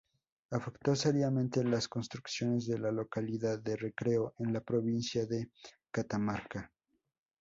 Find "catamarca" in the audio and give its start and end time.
5.91-6.71